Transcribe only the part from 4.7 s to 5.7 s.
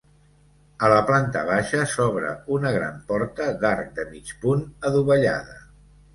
adovellada.